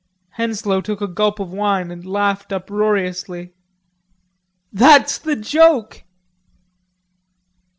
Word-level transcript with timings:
Henslowe 0.31 0.81
took 0.81 0.99
a 0.99 1.07
gulp 1.07 1.39
of 1.39 1.51
wine 1.53 1.91
and 1.91 2.03
laughed 2.03 2.51
uproariously. 2.51 3.53
"That's 4.73 5.19
the 5.19 5.35
joke." 5.35 6.05